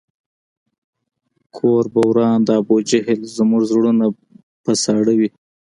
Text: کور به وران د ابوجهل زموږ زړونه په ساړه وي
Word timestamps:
کور 1.57 1.83
به 1.93 2.01
وران 2.09 2.39
د 2.45 2.49
ابوجهل 2.61 3.19
زموږ 3.37 3.61
زړونه 3.71 4.05
په 4.63 4.71
ساړه 4.83 5.13
وي 5.19 5.29